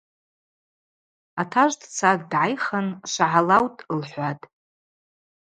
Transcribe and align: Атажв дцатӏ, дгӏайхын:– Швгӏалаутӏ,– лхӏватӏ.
Атажв 1.41 1.77
дцатӏ, 1.79 2.19
дгӏайхын:– 2.29 2.87
Швгӏалаутӏ,– 3.11 3.85
лхӏватӏ. 3.99 4.43